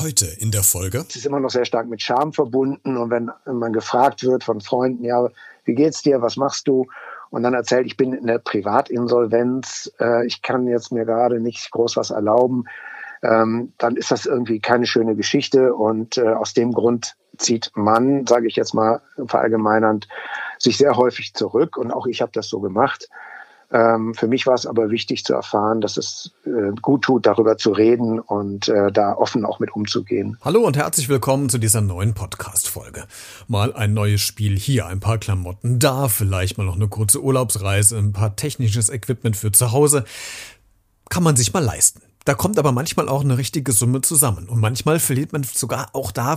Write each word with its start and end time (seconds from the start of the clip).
Heute 0.00 0.24
in 0.24 0.50
der 0.50 0.62
Folge. 0.62 1.04
Es 1.06 1.16
ist 1.16 1.26
immer 1.26 1.40
noch 1.40 1.50
sehr 1.50 1.66
stark 1.66 1.86
mit 1.86 2.00
Scham 2.00 2.32
verbunden 2.32 2.96
und 2.96 3.10
wenn 3.10 3.30
man 3.44 3.74
gefragt 3.74 4.24
wird 4.24 4.44
von 4.44 4.62
Freunden, 4.62 5.04
ja, 5.04 5.28
wie 5.64 5.74
geht's 5.74 6.00
dir, 6.00 6.22
was 6.22 6.38
machst 6.38 6.68
du? 6.68 6.86
Und 7.28 7.42
dann 7.42 7.52
erzählt, 7.52 7.84
ich 7.84 7.98
bin 7.98 8.14
in 8.14 8.26
der 8.26 8.38
Privatinsolvenz, 8.38 9.92
äh, 10.00 10.26
ich 10.26 10.40
kann 10.40 10.66
jetzt 10.66 10.90
mir 10.90 11.04
gerade 11.04 11.38
nicht 11.38 11.70
groß 11.70 11.98
was 11.98 12.10
erlauben, 12.10 12.64
ähm, 13.22 13.74
dann 13.76 13.96
ist 13.96 14.10
das 14.10 14.24
irgendwie 14.24 14.58
keine 14.58 14.86
schöne 14.86 15.16
Geschichte 15.16 15.74
und 15.74 16.16
äh, 16.16 16.28
aus 16.28 16.54
dem 16.54 16.72
Grund 16.72 17.16
zieht 17.36 17.70
man, 17.74 18.26
sage 18.26 18.46
ich 18.46 18.56
jetzt 18.56 18.72
mal 18.72 19.02
verallgemeinernd, 19.26 20.08
sich 20.58 20.78
sehr 20.78 20.96
häufig 20.96 21.34
zurück 21.34 21.76
und 21.76 21.90
auch 21.92 22.06
ich 22.06 22.22
habe 22.22 22.32
das 22.32 22.48
so 22.48 22.60
gemacht. 22.60 23.10
Ähm, 23.72 24.14
für 24.14 24.26
mich 24.26 24.46
war 24.46 24.54
es 24.54 24.66
aber 24.66 24.90
wichtig 24.90 25.24
zu 25.24 25.32
erfahren, 25.32 25.80
dass 25.80 25.96
es 25.96 26.32
äh, 26.44 26.72
gut 26.82 27.02
tut, 27.02 27.26
darüber 27.26 27.56
zu 27.56 27.70
reden 27.70 28.18
und 28.18 28.68
äh, 28.68 28.90
da 28.90 29.14
offen 29.14 29.44
auch 29.44 29.60
mit 29.60 29.74
umzugehen. 29.74 30.36
Hallo 30.42 30.60
und 30.60 30.76
herzlich 30.76 31.08
willkommen 31.08 31.48
zu 31.48 31.58
dieser 31.58 31.80
neuen 31.80 32.14
Podcast-Folge. 32.14 33.04
Mal 33.46 33.72
ein 33.72 33.94
neues 33.94 34.22
Spiel 34.22 34.58
hier, 34.58 34.86
ein 34.86 34.98
paar 34.98 35.18
Klamotten 35.18 35.78
da, 35.78 36.08
vielleicht 36.08 36.58
mal 36.58 36.64
noch 36.64 36.76
eine 36.76 36.88
kurze 36.88 37.22
Urlaubsreise, 37.22 37.96
ein 37.96 38.12
paar 38.12 38.34
technisches 38.34 38.88
Equipment 38.88 39.36
für 39.36 39.52
zu 39.52 39.70
Hause. 39.70 40.04
Kann 41.08 41.22
man 41.22 41.36
sich 41.36 41.52
mal 41.52 41.62
leisten. 41.64 42.02
Da 42.24 42.34
kommt 42.34 42.58
aber 42.58 42.72
manchmal 42.72 43.08
auch 43.08 43.24
eine 43.24 43.38
richtige 43.38 43.72
Summe 43.72 44.02
zusammen. 44.02 44.48
Und 44.48 44.60
manchmal 44.60 44.98
verliert 44.98 45.32
man 45.32 45.42
sogar 45.42 45.88
auch 45.94 46.12
da 46.12 46.30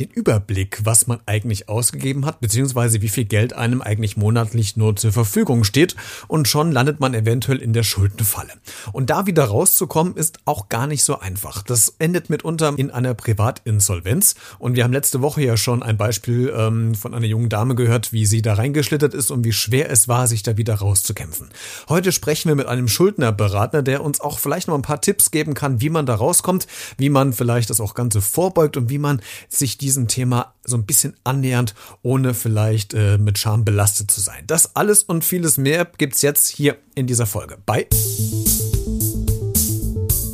den 0.00 0.08
Überblick, 0.08 0.80
was 0.84 1.06
man 1.06 1.20
eigentlich 1.26 1.68
ausgegeben 1.68 2.24
hat, 2.24 2.40
beziehungsweise 2.40 3.02
wie 3.02 3.08
viel 3.08 3.26
Geld 3.26 3.52
einem 3.52 3.82
eigentlich 3.82 4.16
monatlich 4.16 4.76
nur 4.76 4.96
zur 4.96 5.12
Verfügung 5.12 5.64
steht. 5.64 5.94
Und 6.26 6.48
schon 6.48 6.72
landet 6.72 7.00
man 7.00 7.14
eventuell 7.14 7.58
in 7.58 7.72
der 7.74 7.82
Schuldenfalle. 7.82 8.52
Und 8.92 9.10
da 9.10 9.26
wieder 9.26 9.44
rauszukommen, 9.44 10.16
ist 10.16 10.38
auch 10.46 10.68
gar 10.68 10.86
nicht 10.86 11.04
so 11.04 11.18
einfach. 11.18 11.62
Das 11.62 11.94
endet 11.98 12.30
mitunter 12.30 12.74
in 12.76 12.90
einer 12.90 13.14
Privatinsolvenz. 13.14 14.36
Und 14.58 14.74
wir 14.74 14.84
haben 14.84 14.92
letzte 14.92 15.20
Woche 15.20 15.42
ja 15.42 15.56
schon 15.56 15.82
ein 15.82 15.98
Beispiel 15.98 16.52
ähm, 16.56 16.94
von 16.94 17.14
einer 17.14 17.26
jungen 17.26 17.50
Dame 17.50 17.74
gehört, 17.74 18.12
wie 18.12 18.24
sie 18.24 18.40
da 18.40 18.54
reingeschlittert 18.54 19.12
ist 19.12 19.30
und 19.30 19.44
wie 19.44 19.52
schwer 19.52 19.90
es 19.90 20.08
war, 20.08 20.26
sich 20.26 20.42
da 20.42 20.56
wieder 20.56 20.76
rauszukämpfen. 20.76 21.50
Heute 21.88 22.10
sprechen 22.12 22.48
wir 22.48 22.56
mit 22.56 22.66
einem 22.66 22.88
Schuldnerberater, 22.88 23.82
der 23.82 24.02
uns 24.02 24.20
auch 24.20 24.38
vielleicht 24.38 24.68
noch 24.68 24.74
ein 24.74 24.82
paar 24.82 25.00
Tipps 25.00 25.25
geben 25.30 25.54
kann, 25.54 25.80
wie 25.80 25.90
man 25.90 26.06
da 26.06 26.14
rauskommt, 26.14 26.66
wie 26.98 27.08
man 27.08 27.32
vielleicht 27.32 27.70
das 27.70 27.80
auch 27.80 27.94
Ganze 27.94 28.20
vorbeugt 28.20 28.76
und 28.76 28.90
wie 28.90 28.98
man 28.98 29.20
sich 29.48 29.78
diesem 29.78 30.08
Thema 30.08 30.54
so 30.64 30.76
ein 30.76 30.86
bisschen 30.86 31.16
annähernd, 31.24 31.74
ohne 32.02 32.34
vielleicht 32.34 32.94
äh, 32.94 33.18
mit 33.18 33.38
Scham 33.38 33.64
belastet 33.64 34.10
zu 34.10 34.20
sein. 34.20 34.44
Das 34.46 34.76
alles 34.76 35.02
und 35.02 35.24
vieles 35.24 35.58
mehr 35.58 35.86
gibt's 35.98 36.22
jetzt 36.22 36.48
hier 36.48 36.76
in 36.94 37.06
dieser 37.06 37.26
Folge. 37.26 37.56
Bei 37.64 37.86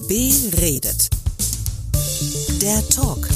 Beredet. 0.09 1.09
Der 2.61 2.87
Talk 2.91 3.29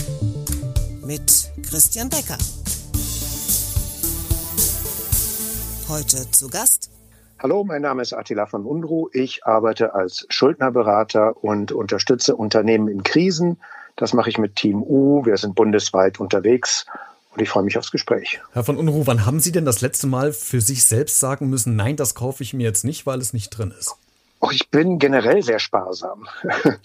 mit 1.04 1.50
Christian 1.62 2.08
Becker. 2.08 2.38
Heute 5.88 6.30
zu 6.30 6.48
Gast 6.48 6.85
Hallo, 7.38 7.64
mein 7.64 7.82
Name 7.82 8.00
ist 8.00 8.14
Attila 8.14 8.46
von 8.46 8.64
Unruh. 8.64 9.10
Ich 9.12 9.44
arbeite 9.44 9.94
als 9.94 10.26
Schuldnerberater 10.30 11.44
und 11.44 11.70
unterstütze 11.70 12.34
Unternehmen 12.34 12.88
in 12.88 13.02
Krisen. 13.02 13.58
Das 13.94 14.14
mache 14.14 14.30
ich 14.30 14.38
mit 14.38 14.56
Team 14.56 14.82
U. 14.82 15.26
Wir 15.26 15.36
sind 15.36 15.54
bundesweit 15.54 16.18
unterwegs 16.18 16.86
und 17.34 17.42
ich 17.42 17.50
freue 17.50 17.64
mich 17.64 17.76
aufs 17.76 17.90
Gespräch. 17.90 18.40
Herr 18.52 18.64
von 18.64 18.78
Unruh, 18.78 19.02
wann 19.04 19.26
haben 19.26 19.40
Sie 19.40 19.52
denn 19.52 19.66
das 19.66 19.82
letzte 19.82 20.06
Mal 20.06 20.32
für 20.32 20.62
sich 20.62 20.84
selbst 20.84 21.20
sagen 21.20 21.50
müssen, 21.50 21.76
nein, 21.76 21.96
das 21.96 22.14
kaufe 22.14 22.42
ich 22.42 22.54
mir 22.54 22.62
jetzt 22.64 22.84
nicht, 22.86 23.04
weil 23.04 23.20
es 23.20 23.34
nicht 23.34 23.50
drin 23.50 23.74
ist? 23.78 23.96
Och, 24.42 24.52
ich 24.52 24.70
bin 24.70 24.98
generell 24.98 25.42
sehr 25.42 25.58
sparsam. 25.58 26.26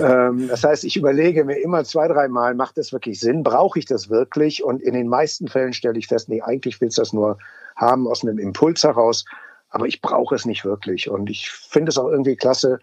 Ähm, 0.00 0.46
das 0.48 0.62
heißt, 0.62 0.84
ich 0.84 0.96
überlege 0.96 1.44
mir 1.44 1.56
immer 1.56 1.84
zwei, 1.84 2.06
dreimal, 2.06 2.54
macht 2.54 2.78
das 2.78 2.92
wirklich 2.92 3.18
Sinn? 3.18 3.42
Brauche 3.42 3.78
ich 3.78 3.84
das 3.84 4.08
wirklich? 4.08 4.62
Und 4.62 4.80
in 4.80 4.94
den 4.94 5.08
meisten 5.08 5.48
Fällen 5.48 5.72
stelle 5.72 5.98
ich 5.98 6.06
fest, 6.06 6.28
nee, 6.28 6.40
eigentlich 6.40 6.80
willst 6.80 6.96
du 6.96 7.02
das 7.02 7.12
nur 7.12 7.38
haben 7.76 8.06
aus 8.06 8.22
einem 8.22 8.38
Impuls 8.38 8.84
heraus 8.84 9.24
aber 9.70 9.86
ich 9.86 10.00
brauche 10.02 10.34
es 10.34 10.44
nicht 10.44 10.64
wirklich. 10.64 11.08
Und 11.08 11.30
ich 11.30 11.50
finde 11.50 11.90
es 11.90 11.98
auch 11.98 12.08
irgendwie 12.08 12.36
klasse, 12.36 12.80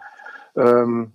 ähm, 0.55 1.11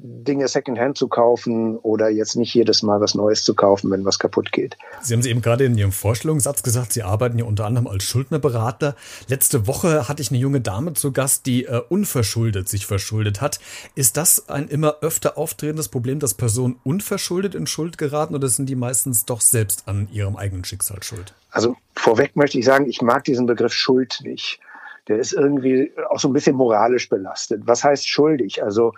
Dinge 0.00 0.46
Secondhand 0.46 0.96
zu 0.96 1.08
kaufen 1.08 1.76
oder 1.76 2.08
jetzt 2.08 2.36
nicht 2.36 2.54
jedes 2.54 2.82
Mal 2.82 3.00
was 3.00 3.16
Neues 3.16 3.42
zu 3.42 3.54
kaufen, 3.54 3.90
wenn 3.90 4.04
was 4.04 4.20
kaputt 4.20 4.52
geht. 4.52 4.76
Sie 5.02 5.12
haben 5.12 5.20
es 5.20 5.26
eben 5.26 5.42
gerade 5.42 5.64
in 5.64 5.76
Ihrem 5.76 5.90
Vorstellungssatz 5.90 6.62
gesagt, 6.62 6.92
Sie 6.92 7.02
arbeiten 7.02 7.38
ja 7.38 7.44
unter 7.44 7.66
anderem 7.66 7.88
als 7.88 8.04
Schuldnerberater. 8.04 8.94
Letzte 9.26 9.66
Woche 9.66 10.08
hatte 10.08 10.22
ich 10.22 10.30
eine 10.30 10.38
junge 10.38 10.60
Dame 10.60 10.92
zu 10.92 11.12
Gast, 11.12 11.46
die 11.46 11.64
äh, 11.64 11.80
unverschuldet 11.88 12.68
sich 12.68 12.86
verschuldet 12.86 13.40
hat. 13.40 13.58
Ist 13.96 14.16
das 14.16 14.48
ein 14.48 14.68
immer 14.68 14.98
öfter 15.00 15.36
auftretendes 15.36 15.88
Problem, 15.88 16.20
dass 16.20 16.34
Personen 16.34 16.78
unverschuldet 16.84 17.56
in 17.56 17.66
Schuld 17.66 17.98
geraten 17.98 18.36
oder 18.36 18.46
sind 18.48 18.66
die 18.66 18.76
meistens 18.76 19.24
doch 19.24 19.40
selbst 19.40 19.88
an 19.88 20.08
ihrem 20.12 20.36
eigenen 20.36 20.64
Schicksal 20.64 21.02
schuld? 21.02 21.34
Also 21.50 21.76
vorweg 21.96 22.36
möchte 22.36 22.58
ich 22.58 22.64
sagen, 22.64 22.88
ich 22.88 23.02
mag 23.02 23.24
diesen 23.24 23.46
Begriff 23.46 23.72
Schuld 23.72 24.20
nicht 24.22 24.60
der 25.08 25.18
ist 25.18 25.32
irgendwie 25.32 25.92
auch 26.10 26.18
so 26.18 26.28
ein 26.28 26.32
bisschen 26.32 26.56
moralisch 26.56 27.08
belastet. 27.08 27.62
Was 27.64 27.84
heißt 27.84 28.08
schuldig? 28.08 28.62
Also 28.62 28.92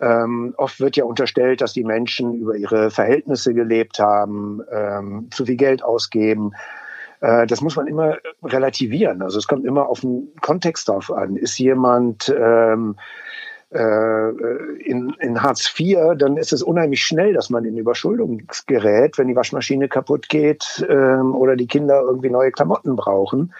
ähm, 0.00 0.54
oft 0.56 0.80
wird 0.80 0.96
ja 0.96 1.04
unterstellt, 1.04 1.60
dass 1.60 1.72
die 1.72 1.84
Menschen 1.84 2.34
über 2.34 2.56
ihre 2.56 2.90
Verhältnisse 2.90 3.54
gelebt 3.54 3.98
haben, 3.98 4.62
ähm, 4.70 5.28
zu 5.30 5.46
viel 5.46 5.56
Geld 5.56 5.82
ausgeben. 5.82 6.52
Äh, 7.20 7.46
das 7.46 7.62
muss 7.62 7.76
man 7.76 7.86
immer 7.86 8.18
relativieren. 8.42 9.22
Also 9.22 9.38
es 9.38 9.48
kommt 9.48 9.64
immer 9.64 9.88
auf 9.88 10.00
den 10.00 10.28
Kontext 10.42 10.88
drauf 10.88 11.10
an. 11.10 11.36
Ist 11.36 11.58
jemand 11.58 12.34
ähm, 12.38 12.96
äh, 13.70 14.30
in, 14.84 15.14
in 15.18 15.42
Hartz 15.42 15.72
IV, 15.78 16.16
dann 16.16 16.36
ist 16.36 16.52
es 16.52 16.62
unheimlich 16.62 17.02
schnell, 17.02 17.32
dass 17.32 17.50
man 17.50 17.64
in 17.64 17.76
Überschuldung 17.76 18.42
gerät, 18.66 19.18
wenn 19.18 19.28
die 19.28 19.36
Waschmaschine 19.36 19.88
kaputt 19.88 20.28
geht 20.28 20.86
ähm, 20.88 21.34
oder 21.34 21.56
die 21.56 21.66
Kinder 21.66 22.02
irgendwie 22.02 22.30
neue 22.30 22.52
Klamotten 22.52 22.96
brauchen. 22.96 23.52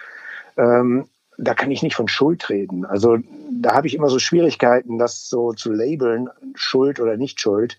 Ähm, 0.55 1.07
da 1.37 1.53
kann 1.53 1.71
ich 1.71 1.83
nicht 1.83 1.95
von 1.95 2.07
Schuld 2.07 2.49
reden. 2.49 2.85
Also 2.85 3.17
da 3.51 3.73
habe 3.73 3.87
ich 3.87 3.95
immer 3.95 4.09
so 4.09 4.19
Schwierigkeiten, 4.19 4.97
das 4.97 5.29
so 5.29 5.53
zu 5.53 5.71
labeln, 5.71 6.29
Schuld 6.55 6.99
oder 6.99 7.15
nicht 7.15 7.39
Schuld. 7.39 7.77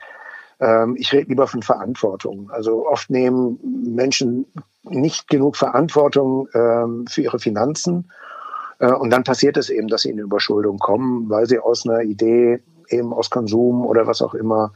Ähm, 0.60 0.96
ich 0.96 1.12
rede 1.12 1.28
lieber 1.28 1.46
von 1.46 1.62
Verantwortung. 1.62 2.50
Also 2.50 2.86
oft 2.86 3.10
nehmen 3.10 3.58
Menschen 3.94 4.46
nicht 4.84 5.28
genug 5.28 5.56
Verantwortung 5.56 6.48
ähm, 6.54 7.06
für 7.08 7.22
ihre 7.22 7.40
Finanzen. 7.40 8.10
Äh, 8.78 8.92
und 8.92 9.10
dann 9.10 9.24
passiert 9.24 9.56
es 9.56 9.70
eben, 9.70 9.88
dass 9.88 10.02
sie 10.02 10.10
in 10.10 10.18
Überschuldung 10.18 10.78
kommen, 10.78 11.28
weil 11.28 11.46
sie 11.46 11.58
aus 11.58 11.86
einer 11.86 12.02
Idee, 12.02 12.60
eben 12.88 13.12
aus 13.12 13.28
Konsum 13.28 13.84
oder 13.84 14.06
was 14.06 14.22
auch 14.22 14.34
immer, 14.34 14.72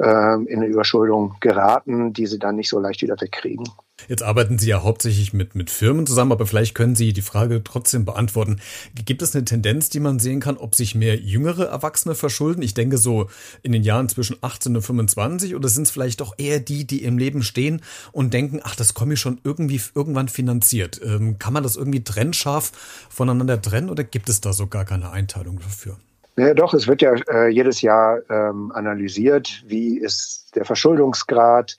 ähm, 0.00 0.46
in 0.46 0.58
eine 0.58 0.66
Überschuldung 0.66 1.34
geraten, 1.40 2.12
die 2.12 2.26
sie 2.26 2.38
dann 2.38 2.56
nicht 2.56 2.68
so 2.68 2.78
leicht 2.78 3.02
wieder 3.02 3.20
wegkriegen. 3.20 3.64
Jetzt 4.06 4.22
arbeiten 4.22 4.58
Sie 4.58 4.68
ja 4.68 4.84
hauptsächlich 4.84 5.32
mit, 5.32 5.56
mit 5.56 5.70
Firmen 5.70 6.06
zusammen, 6.06 6.30
aber 6.30 6.46
vielleicht 6.46 6.74
können 6.76 6.94
Sie 6.94 7.12
die 7.12 7.22
Frage 7.22 7.64
trotzdem 7.64 8.04
beantworten. 8.04 8.60
Gibt 9.04 9.22
es 9.22 9.34
eine 9.34 9.44
Tendenz, 9.44 9.88
die 9.88 9.98
man 9.98 10.20
sehen 10.20 10.38
kann, 10.38 10.56
ob 10.56 10.76
sich 10.76 10.94
mehr 10.94 11.16
jüngere 11.16 11.64
Erwachsene 11.64 12.14
verschulden? 12.14 12.62
Ich 12.62 12.74
denke 12.74 12.96
so 12.96 13.28
in 13.62 13.72
den 13.72 13.82
Jahren 13.82 14.08
zwischen 14.08 14.36
18 14.40 14.76
und 14.76 14.82
25 14.82 15.56
oder 15.56 15.68
sind 15.68 15.82
es 15.82 15.90
vielleicht 15.90 16.20
doch 16.20 16.34
eher 16.38 16.60
die, 16.60 16.86
die 16.86 17.02
im 17.02 17.18
Leben 17.18 17.42
stehen 17.42 17.82
und 18.12 18.32
denken, 18.32 18.60
ach, 18.62 18.76
das 18.76 18.94
komme 18.94 19.14
ich 19.14 19.20
schon 19.20 19.40
irgendwie 19.42 19.80
irgendwann 19.94 20.28
finanziert. 20.28 21.00
Ähm, 21.04 21.40
kann 21.40 21.52
man 21.52 21.64
das 21.64 21.76
irgendwie 21.76 22.04
trennscharf 22.04 22.70
voneinander 23.10 23.60
trennen 23.60 23.90
oder 23.90 24.04
gibt 24.04 24.28
es 24.28 24.40
da 24.40 24.52
so 24.52 24.68
gar 24.68 24.84
keine 24.84 25.10
Einteilung 25.10 25.58
dafür? 25.58 25.96
Ja, 26.38 26.54
doch, 26.54 26.72
es 26.72 26.86
wird 26.86 27.02
ja 27.02 27.14
äh, 27.32 27.48
jedes 27.48 27.82
Jahr 27.82 28.20
ähm, 28.30 28.70
analysiert, 28.72 29.64
wie 29.66 29.98
ist 29.98 30.54
der 30.54 30.64
Verschuldungsgrad, 30.64 31.76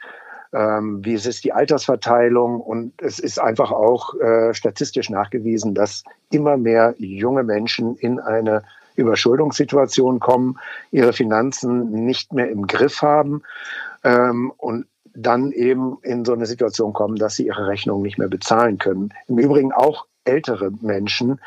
ähm, 0.51 0.99
wie 1.01 1.13
ist 1.13 1.45
die 1.45 1.53
Altersverteilung 1.53 2.59
und 2.59 2.91
es 3.01 3.19
ist 3.19 3.39
einfach 3.39 3.71
auch 3.71 4.15
äh, 4.15 4.53
statistisch 4.53 5.09
nachgewiesen, 5.09 5.75
dass 5.75 6.03
immer 6.29 6.57
mehr 6.57 6.93
junge 6.97 7.43
Menschen 7.43 7.95
in 7.95 8.19
eine 8.19 8.63
Überschuldungssituation 8.97 10.19
kommen, 10.19 10.59
ihre 10.91 11.13
Finanzen 11.13 11.91
nicht 12.05 12.33
mehr 12.33 12.49
im 12.49 12.67
Griff 12.67 13.01
haben 13.01 13.43
ähm, 14.03 14.51
und 14.57 14.87
dann 15.15 15.53
eben 15.53 15.99
in 16.01 16.25
so 16.25 16.33
eine 16.33 16.45
Situation 16.45 16.91
kommen, 16.91 17.15
dass 17.15 17.37
sie 17.37 17.47
ihre 17.47 17.67
Rechnungen 17.67 18.03
nicht 18.03 18.17
mehr 18.17 18.27
bezahlen 18.27 18.77
können. 18.77 19.13
Im 19.27 19.39
Übrigen 19.39 19.71
auch 19.71 20.05
ältere 20.29 20.71
Menschen 20.81 21.39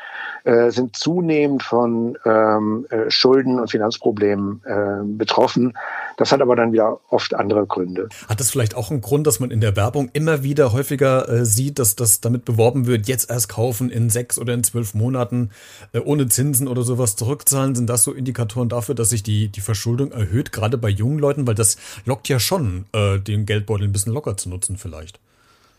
äh, 0.45 0.71
sind 0.71 0.97
zunehmend 0.97 1.63
von 1.63 2.19
ähm, 2.25 2.87
äh, 2.91 3.11
Schulden 3.11 3.61
und 3.61 3.71
Finanzproblemen 3.71 4.61
äh, 4.65 5.05
betroffen. 5.05 5.75
Das 6.17 6.33
hat 6.33 6.41
aber 6.41 6.57
dann 6.57 6.73
wieder 6.73 7.01
oft 7.11 7.35
andere 7.35 7.67
Gründe. 7.67 8.09
Hat 8.29 8.41
das 8.41 8.51
vielleicht 8.51 8.75
auch 8.75 8.91
einen 8.91 9.01
Grund, 9.01 9.27
dass 9.27 9.41
man 9.41 9.51
in 9.51 9.61
der 9.61 9.77
Werbung 9.77 10.11
immer 10.13 10.43
wieder 10.43 10.73
häufiger 10.73 11.29
äh, 11.29 11.45
sieht, 11.45 11.79
dass 11.79 11.97
das 11.97 12.21
damit 12.21 12.45
beworben 12.45 12.87
wird, 12.87 13.07
jetzt 13.07 13.31
erst 13.31 13.49
kaufen 13.49 13.91
in 13.91 14.11
sechs 14.11 14.39
oder 14.39 14.55
in 14.55 14.65
zwölf 14.65 14.95
Monaten 14.95 15.51
äh, 15.93 16.01
ohne 16.01 16.27
Zinsen 16.29 16.69
oder 16.69 16.83
sowas 16.83 17.17
zurückzahlen? 17.17 17.75
Sind 17.75 17.89
das 17.89 18.05
so 18.05 18.13
Indikatoren 18.13 18.69
dafür, 18.69 18.95
dass 18.95 19.11
sich 19.11 19.23
die, 19.23 19.49
die 19.49 19.61
Verschuldung 19.61 20.13
erhöht, 20.13 20.53
gerade 20.53 20.77
bei 20.77 20.89
jungen 20.89 21.19
Leuten? 21.19 21.47
Weil 21.47 21.55
das 21.55 21.77
lockt 22.05 22.29
ja 22.29 22.39
schon, 22.39 22.87
äh, 22.93 23.19
den 23.19 23.47
Geldbeutel 23.47 23.87
ein 23.87 23.93
bisschen 23.93 24.13
locker 24.13 24.37
zu 24.37 24.49
nutzen 24.49 24.77
vielleicht. 24.77 25.21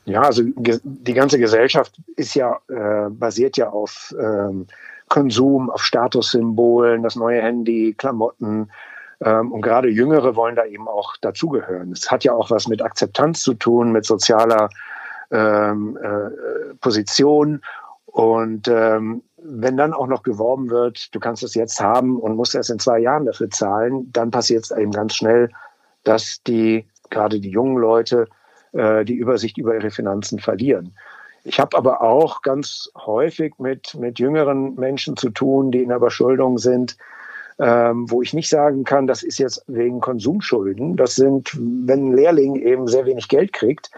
Ja, 0.05 0.21
also 0.21 0.43
die 0.45 1.13
ganze 1.13 1.39
Gesellschaft 1.39 1.95
ist 2.15 2.35
ja 2.35 2.59
äh, 2.67 3.09
basiert 3.09 3.55
ja 3.57 3.69
auf 3.69 4.13
ähm, 4.19 4.67
Konsum, 5.07 5.69
auf 5.69 5.83
Statussymbolen, 5.83 7.03
das 7.03 7.15
neue 7.15 7.41
Handy, 7.41 7.93
Klamotten. 7.97 8.69
Ähm, 9.21 9.51
und 9.51 9.61
gerade 9.61 9.87
Jüngere 9.87 10.35
wollen 10.35 10.55
da 10.55 10.65
eben 10.65 10.87
auch 10.87 11.15
dazugehören. 11.17 11.91
Es 11.91 12.11
hat 12.11 12.23
ja 12.23 12.33
auch 12.33 12.51
was 12.51 12.67
mit 12.67 12.81
Akzeptanz 12.81 13.41
zu 13.41 13.53
tun, 13.53 13.91
mit 13.91 14.05
sozialer 14.05 14.69
ähm, 15.31 15.97
äh, 16.01 16.73
Position. 16.81 17.61
Und 18.05 18.67
ähm, 18.67 19.23
wenn 19.37 19.77
dann 19.77 19.93
auch 19.93 20.07
noch 20.07 20.23
geworben 20.23 20.69
wird, 20.69 21.13
du 21.15 21.19
kannst 21.19 21.43
es 21.43 21.55
jetzt 21.55 21.79
haben 21.79 22.19
und 22.19 22.35
musst 22.35 22.55
erst 22.55 22.69
in 22.69 22.79
zwei 22.79 22.99
Jahren 22.99 23.25
dafür 23.25 23.49
zahlen, 23.49 24.11
dann 24.11 24.31
passiert 24.31 24.65
es 24.65 24.71
eben 24.71 24.91
ganz 24.91 25.15
schnell, 25.15 25.49
dass 26.03 26.41
die, 26.45 26.85
gerade 27.09 27.39
die 27.39 27.49
jungen 27.49 27.77
Leute, 27.77 28.27
äh, 28.73 29.05
die 29.05 29.15
Übersicht 29.15 29.57
über 29.57 29.73
ihre 29.75 29.91
Finanzen 29.91 30.39
verlieren. 30.39 30.93
Ich 31.45 31.59
habe 31.59 31.77
aber 31.77 32.01
auch 32.01 32.41
ganz 32.41 32.89
häufig 32.95 33.55
mit, 33.59 33.95
mit 33.95 34.19
jüngeren 34.19 34.75
Menschen 34.75 35.17
zu 35.17 35.29
tun, 35.29 35.71
die 35.71 35.81
in 35.81 35.89
der 35.89 35.97
Überschuldung 35.97 36.57
sind, 36.57 36.97
ähm, 37.59 38.09
wo 38.09 38.21
ich 38.21 38.33
nicht 38.33 38.49
sagen 38.49 38.83
kann, 38.83 39.07
das 39.07 39.23
ist 39.23 39.37
jetzt 39.37 39.63
wegen 39.67 39.99
Konsumschulden. 39.99 40.95
Das 40.95 41.15
sind, 41.15 41.51
wenn 41.55 42.09
ein 42.09 42.13
Lehrling 42.13 42.55
eben 42.55 42.87
sehr 42.87 43.05
wenig 43.05 43.27
Geld 43.27 43.53
kriegt, 43.53 43.91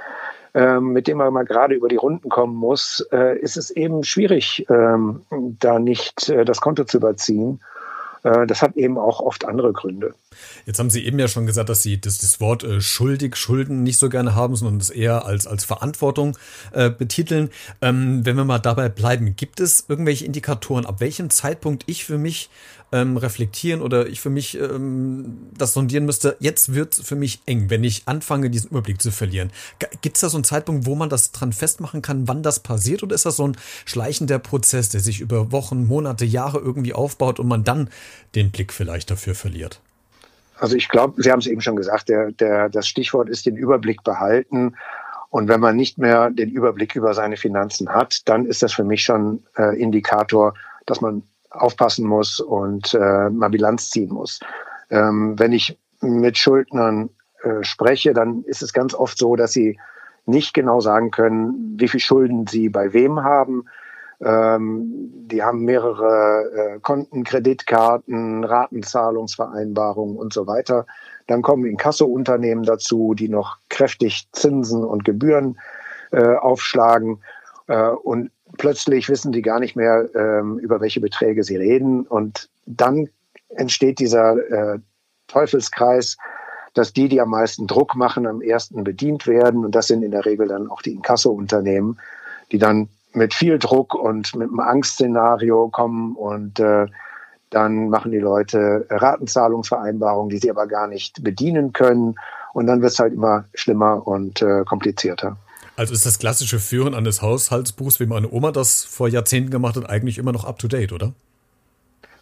ähm, 0.55 0.93
mit 0.93 1.07
dem 1.07 1.17
man 1.17 1.33
mal 1.33 1.45
gerade 1.45 1.75
über 1.75 1.87
die 1.87 1.95
Runden 1.97 2.29
kommen 2.29 2.55
muss, 2.55 3.05
äh, 3.11 3.37
ist 3.39 3.57
es 3.57 3.71
eben 3.71 4.03
schwierig, 4.03 4.65
ähm, 4.69 5.21
da 5.59 5.79
nicht 5.79 6.29
äh, 6.29 6.45
das 6.45 6.61
Konto 6.61 6.83
zu 6.85 6.97
überziehen. 6.97 7.59
Äh, 8.23 8.47
das 8.47 8.61
hat 8.61 8.75
eben 8.75 8.97
auch 8.97 9.19
oft 9.19 9.45
andere 9.45 9.71
Gründe. 9.71 10.13
Jetzt 10.65 10.79
haben 10.79 10.89
Sie 10.89 11.05
eben 11.05 11.19
ja 11.19 11.27
schon 11.27 11.45
gesagt, 11.45 11.69
dass 11.69 11.81
Sie 11.81 11.99
das, 11.99 12.17
das 12.19 12.39
Wort 12.39 12.63
äh, 12.63 12.81
schuldig, 12.81 13.35
Schulden 13.35 13.83
nicht 13.83 13.97
so 13.97 14.09
gerne 14.09 14.35
haben, 14.35 14.55
sondern 14.55 14.79
es 14.79 14.89
eher 14.89 15.25
als, 15.25 15.47
als 15.47 15.65
Verantwortung 15.65 16.37
äh, 16.71 16.89
betiteln. 16.89 17.49
Ähm, 17.81 18.25
wenn 18.25 18.35
wir 18.37 18.45
mal 18.45 18.59
dabei 18.59 18.89
bleiben, 18.89 19.35
gibt 19.35 19.59
es 19.59 19.85
irgendwelche 19.87 20.25
Indikatoren, 20.25 20.85
ab 20.85 20.99
welchem 20.99 21.29
Zeitpunkt 21.29 21.83
ich 21.87 22.05
für 22.05 22.17
mich 22.17 22.49
ähm, 22.91 23.17
reflektieren 23.17 23.81
oder 23.81 24.07
ich 24.07 24.21
für 24.21 24.29
mich 24.29 24.57
ähm, 24.59 25.49
das 25.57 25.73
sondieren 25.73 26.05
müsste, 26.05 26.37
jetzt 26.39 26.73
wird 26.73 26.93
es 26.93 27.05
für 27.05 27.15
mich 27.15 27.41
eng, 27.45 27.69
wenn 27.69 27.83
ich 27.83 28.03
anfange, 28.05 28.49
diesen 28.49 28.69
Überblick 28.69 29.01
zu 29.01 29.11
verlieren. 29.11 29.51
Gibt 30.01 30.17
es 30.17 30.21
da 30.21 30.29
so 30.29 30.37
einen 30.37 30.43
Zeitpunkt, 30.43 30.85
wo 30.85 30.95
man 30.95 31.09
das 31.09 31.31
dran 31.31 31.51
festmachen 31.51 32.01
kann, 32.01 32.27
wann 32.27 32.43
das 32.43 32.59
passiert? 32.59 33.03
Oder 33.03 33.15
ist 33.15 33.25
das 33.25 33.35
so 33.35 33.47
ein 33.47 33.57
schleichender 33.85 34.39
Prozess, 34.39 34.89
der 34.89 35.01
sich 35.01 35.19
über 35.19 35.51
Wochen, 35.51 35.85
Monate, 35.87 36.25
Jahre 36.25 36.59
irgendwie 36.59 36.93
aufbaut 36.93 37.39
und 37.39 37.47
man 37.47 37.63
dann 37.63 37.89
den 38.35 38.51
Blick 38.51 38.71
vielleicht 38.71 39.11
dafür 39.11 39.35
verliert? 39.35 39.81
Also 40.59 40.75
ich 40.75 40.89
glaube, 40.89 41.21
Sie 41.21 41.31
haben 41.31 41.39
es 41.39 41.47
eben 41.47 41.61
schon 41.61 41.75
gesagt, 41.75 42.09
der, 42.09 42.31
der, 42.31 42.69
das 42.69 42.87
Stichwort 42.87 43.29
ist 43.29 43.45
den 43.45 43.57
Überblick 43.57 44.03
behalten. 44.03 44.75
Und 45.29 45.49
wenn 45.49 45.59
man 45.59 45.75
nicht 45.75 45.97
mehr 45.97 46.29
den 46.29 46.49
Überblick 46.49 46.95
über 46.95 47.13
seine 47.13 47.35
Finanzen 47.35 47.89
hat, 47.89 48.27
dann 48.29 48.45
ist 48.45 48.63
das 48.63 48.73
für 48.73 48.85
mich 48.85 49.03
schon 49.03 49.43
äh, 49.57 49.77
Indikator, 49.77 50.53
dass 50.85 51.01
man 51.01 51.23
aufpassen 51.49 52.07
muss 52.07 52.39
und 52.39 52.93
äh, 52.93 53.29
mal 53.29 53.49
Bilanz 53.49 53.89
ziehen 53.89 54.13
muss. 54.13 54.39
Ähm, 54.89 55.37
wenn 55.37 55.51
ich 55.51 55.77
mit 56.01 56.37
Schuldnern 56.37 57.09
äh, 57.43 57.63
spreche, 57.63 58.13
dann 58.13 58.43
ist 58.43 58.61
es 58.61 58.73
ganz 58.73 58.93
oft 58.93 59.17
so, 59.17 59.35
dass 59.35 59.51
sie 59.51 59.79
nicht 60.25 60.53
genau 60.53 60.79
sagen 60.79 61.11
können, 61.11 61.75
wie 61.77 61.87
viel 61.87 61.99
Schulden 61.99 62.47
sie 62.47 62.69
bei 62.69 62.93
wem 62.93 63.23
haben. 63.23 63.65
Ähm, 64.21 65.11
die 65.27 65.43
haben 65.43 65.63
mehrere 65.63 66.75
äh, 66.75 66.79
Konten, 66.79 67.23
Kreditkarten, 67.23 68.43
Ratenzahlungsvereinbarungen 68.43 70.17
und 70.17 70.33
so 70.33 70.47
weiter. 70.47 70.85
Dann 71.27 71.41
kommen 71.41 71.65
Inkasso-Unternehmen 71.65 72.63
dazu, 72.63 73.13
die 73.13 73.29
noch 73.29 73.57
kräftig 73.69 74.27
Zinsen 74.31 74.83
und 74.83 75.05
Gebühren 75.05 75.59
äh, 76.11 76.35
aufschlagen. 76.35 77.21
Äh, 77.67 77.89
und 77.89 78.31
plötzlich 78.57 79.09
wissen 79.09 79.31
die 79.31 79.41
gar 79.41 79.59
nicht 79.59 79.75
mehr, 79.75 80.07
ähm, 80.15 80.59
über 80.59 80.79
welche 80.81 81.01
Beträge 81.01 81.43
sie 81.43 81.57
reden. 81.57 82.05
Und 82.05 82.49
dann 82.65 83.09
entsteht 83.49 83.99
dieser 83.99 84.37
äh, 84.49 84.79
Teufelskreis, 85.27 86.17
dass 86.73 86.93
die, 86.93 87.07
die 87.07 87.21
am 87.21 87.29
meisten 87.29 87.67
Druck 87.67 87.95
machen, 87.95 88.27
am 88.27 88.41
ersten 88.41 88.83
bedient 88.83 89.27
werden. 89.27 89.65
Und 89.65 89.73
das 89.73 89.87
sind 89.87 90.03
in 90.03 90.11
der 90.11 90.25
Regel 90.25 90.47
dann 90.47 90.69
auch 90.69 90.81
die 90.81 90.93
Inkasso-Unternehmen, 90.93 91.99
die 92.51 92.59
dann 92.59 92.89
mit 93.15 93.33
viel 93.33 93.59
Druck 93.59 93.93
und 93.93 94.35
mit 94.35 94.49
einem 94.49 94.59
Angstszenario 94.59 95.69
kommen 95.69 96.15
und 96.15 96.59
äh, 96.59 96.87
dann 97.49 97.89
machen 97.89 98.11
die 98.11 98.19
Leute 98.19 98.85
Ratenzahlungsvereinbarungen, 98.89 100.29
die 100.29 100.39
sie 100.39 100.49
aber 100.49 100.67
gar 100.67 100.87
nicht 100.87 101.23
bedienen 101.23 101.73
können. 101.73 102.15
Und 102.53 102.67
dann 102.67 102.81
wird 102.81 102.91
es 102.91 102.99
halt 102.99 103.13
immer 103.13 103.45
schlimmer 103.53 104.05
und 104.05 104.41
äh, 104.41 104.63
komplizierter. 104.65 105.37
Also 105.77 105.93
ist 105.93 106.05
das 106.05 106.19
klassische 106.19 106.59
Führen 106.59 106.93
eines 106.93 107.21
Haushaltsbuchs, 107.21 107.99
wie 107.99 108.05
meine 108.05 108.31
Oma 108.31 108.51
das 108.51 108.83
vor 108.83 109.07
Jahrzehnten 109.07 109.51
gemacht 109.51 109.75
hat, 109.75 109.89
eigentlich 109.89 110.17
immer 110.17 110.31
noch 110.31 110.45
up-to-date, 110.45 110.93
oder? 110.93 111.13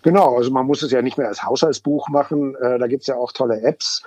Genau, 0.02 0.38
also 0.38 0.52
man 0.52 0.66
muss 0.66 0.82
es 0.82 0.92
ja 0.92 1.02
nicht 1.02 1.18
mehr 1.18 1.28
als 1.28 1.44
Haushaltsbuch 1.44 2.10
machen. 2.10 2.56
Äh, 2.56 2.78
da 2.78 2.88
gibt's 2.88 3.08
ja 3.08 3.16
auch 3.16 3.32
tolle 3.32 3.62
Apps. 3.62 4.04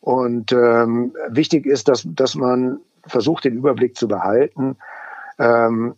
Und 0.00 0.52
ähm, 0.52 1.14
wichtig 1.28 1.66
ist, 1.66 1.88
dass, 1.88 2.06
dass 2.06 2.34
man 2.34 2.80
versucht, 3.06 3.44
den 3.44 3.54
Überblick 3.54 3.96
zu 3.96 4.08
behalten, 4.08 4.76
ähm, 5.38 5.94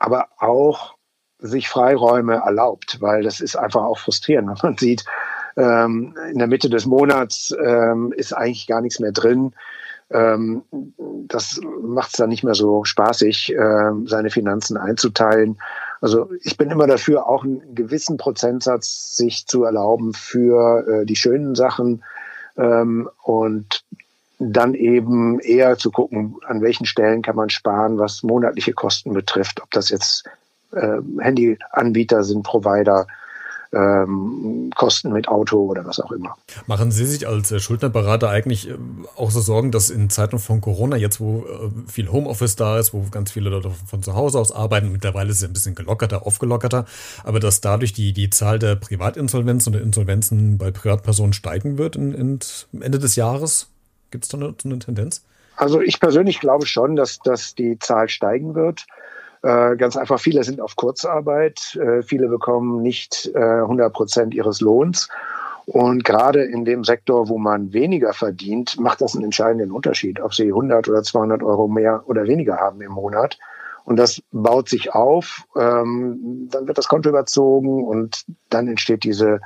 aber 0.00 0.28
auch 0.38 0.96
sich 1.38 1.68
Freiräume 1.68 2.42
erlaubt, 2.44 3.00
weil 3.00 3.22
das 3.22 3.40
ist 3.40 3.54
einfach 3.54 3.84
auch 3.84 3.98
frustrierend, 3.98 4.48
wenn 4.62 4.70
man 4.70 4.78
sieht, 4.78 5.04
ähm, 5.56 6.16
in 6.32 6.38
der 6.38 6.48
Mitte 6.48 6.68
des 6.68 6.86
Monats 6.86 7.54
ähm, 7.64 8.12
ist 8.16 8.32
eigentlich 8.32 8.66
gar 8.66 8.80
nichts 8.80 8.98
mehr 8.98 9.12
drin 9.12 9.54
ähm, 10.10 10.64
das 11.28 11.60
macht 11.82 12.10
es 12.10 12.16
dann 12.16 12.30
nicht 12.30 12.42
mehr 12.42 12.54
so 12.54 12.84
spaßig, 12.84 13.54
äh, 13.54 13.90
seine 14.06 14.30
Finanzen 14.30 14.76
einzuteilen. 14.76 15.60
Also 16.00 16.30
ich 16.42 16.56
bin 16.56 16.70
immer 16.70 16.86
dafür, 16.86 17.28
auch 17.28 17.44
einen 17.44 17.74
gewissen 17.74 18.16
Prozentsatz 18.16 19.16
sich 19.16 19.46
zu 19.46 19.64
erlauben 19.64 20.12
für 20.12 20.86
äh, 20.86 21.06
die 21.06 21.16
schönen 21.16 21.54
Sachen 21.54 22.02
ähm, 22.56 23.08
und 23.22 23.84
dann 24.40 24.74
eben 24.74 25.38
eher 25.38 25.76
zu 25.76 25.90
gucken, 25.90 26.36
an 26.46 26.62
welchen 26.62 26.86
Stellen 26.86 27.20
kann 27.20 27.36
man 27.36 27.50
sparen, 27.50 27.98
was 27.98 28.22
monatliche 28.22 28.72
Kosten 28.72 29.12
betrifft, 29.12 29.62
ob 29.62 29.70
das 29.70 29.90
jetzt 29.90 30.24
äh, 30.72 30.98
Handyanbieter 31.20 32.24
sind, 32.24 32.42
Provider, 32.42 33.06
ähm, 33.72 34.70
Kosten 34.74 35.12
mit 35.12 35.28
Auto 35.28 35.58
oder 35.66 35.84
was 35.84 36.00
auch 36.00 36.10
immer. 36.10 36.36
Machen 36.66 36.90
Sie 36.90 37.04
sich 37.04 37.28
als 37.28 37.52
äh, 37.52 37.60
Schuldnerberater 37.60 38.28
eigentlich 38.28 38.68
äh, 38.68 38.76
auch 39.14 39.30
so 39.30 39.40
Sorgen, 39.40 39.70
dass 39.70 39.90
in 39.90 40.10
Zeiten 40.10 40.38
von 40.38 40.60
Corona, 40.60 40.96
jetzt 40.96 41.20
wo 41.20 41.44
äh, 41.44 41.90
viel 41.90 42.10
Homeoffice 42.10 42.56
da 42.56 42.78
ist, 42.78 42.92
wo 42.94 43.04
ganz 43.10 43.30
viele 43.30 43.50
Leute 43.50 43.70
von 43.86 44.02
zu 44.02 44.14
Hause 44.14 44.40
aus 44.40 44.52
arbeiten, 44.52 44.90
mittlerweile 44.90 45.30
ist 45.30 45.38
es 45.38 45.44
ein 45.44 45.52
bisschen 45.52 45.74
gelockerter, 45.74 46.26
aufgelockerter, 46.26 46.86
aber 47.22 47.38
dass 47.38 47.60
dadurch 47.60 47.92
die, 47.92 48.12
die 48.12 48.30
Zahl 48.30 48.58
der 48.58 48.74
Privatinsolvenzen 48.74 49.74
oder 49.74 49.82
Insolvenzen 49.82 50.58
bei 50.58 50.70
Privatpersonen 50.70 51.34
steigen 51.34 51.78
wird 51.78 51.94
in, 51.94 52.12
in 52.14 52.40
Ende 52.80 52.98
des 52.98 53.16
Jahres? 53.16 53.69
Gibt 54.10 54.24
es 54.24 54.30
da 54.30 54.38
eine, 54.38 54.54
eine 54.64 54.78
Tendenz? 54.78 55.24
Also 55.56 55.80
ich 55.80 56.00
persönlich 56.00 56.40
glaube 56.40 56.66
schon, 56.66 56.96
dass, 56.96 57.18
dass 57.18 57.54
die 57.54 57.78
Zahl 57.78 58.08
steigen 58.08 58.54
wird. 58.54 58.86
Äh, 59.42 59.76
ganz 59.76 59.96
einfach, 59.96 60.20
viele 60.20 60.44
sind 60.44 60.60
auf 60.60 60.76
Kurzarbeit, 60.76 61.76
äh, 61.76 62.02
viele 62.02 62.28
bekommen 62.28 62.82
nicht 62.82 63.30
äh, 63.34 63.38
100 63.38 63.92
Prozent 63.92 64.34
ihres 64.34 64.60
Lohns. 64.60 65.08
Und 65.66 66.04
gerade 66.04 66.42
in 66.42 66.64
dem 66.64 66.84
Sektor, 66.84 67.28
wo 67.28 67.38
man 67.38 67.72
weniger 67.72 68.12
verdient, 68.12 68.78
macht 68.80 69.00
das 69.00 69.14
einen 69.14 69.24
entscheidenden 69.24 69.70
Unterschied, 69.70 70.20
ob 70.20 70.34
sie 70.34 70.48
100 70.48 70.88
oder 70.88 71.02
200 71.02 71.42
Euro 71.42 71.68
mehr 71.68 72.02
oder 72.06 72.26
weniger 72.26 72.56
haben 72.56 72.80
im 72.80 72.92
Monat. 72.92 73.38
Und 73.84 73.96
das 73.96 74.22
baut 74.32 74.68
sich 74.68 74.94
auf, 74.94 75.44
ähm, 75.56 76.48
dann 76.50 76.66
wird 76.66 76.78
das 76.78 76.88
Konto 76.88 77.08
überzogen 77.08 77.84
und 77.84 78.24
dann 78.48 78.68
entsteht 78.68 79.04
diese 79.04 79.40